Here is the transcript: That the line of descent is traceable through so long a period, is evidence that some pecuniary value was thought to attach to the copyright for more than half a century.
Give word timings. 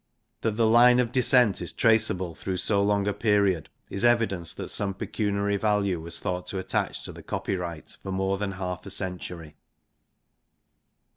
That 0.41 0.57
the 0.57 0.65
line 0.65 0.99
of 0.99 1.11
descent 1.11 1.61
is 1.61 1.71
traceable 1.71 2.33
through 2.33 2.57
so 2.57 2.81
long 2.81 3.07
a 3.07 3.13
period, 3.13 3.69
is 3.87 4.03
evidence 4.03 4.51
that 4.55 4.69
some 4.71 4.95
pecuniary 4.95 5.57
value 5.57 6.01
was 6.01 6.19
thought 6.19 6.47
to 6.47 6.57
attach 6.57 7.03
to 7.03 7.11
the 7.11 7.21
copyright 7.21 7.97
for 8.01 8.11
more 8.11 8.39
than 8.39 8.53
half 8.53 8.83
a 8.87 8.89
century. 8.89 9.57